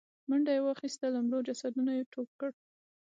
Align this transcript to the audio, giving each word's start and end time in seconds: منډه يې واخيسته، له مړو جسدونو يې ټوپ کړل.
منډه 0.29 0.51
يې 0.55 0.61
واخيسته، 0.63 1.05
له 1.13 1.19
مړو 1.25 1.45
جسدونو 1.47 1.91
يې 1.97 2.03
ټوپ 2.11 2.29
کړل. 2.39 2.53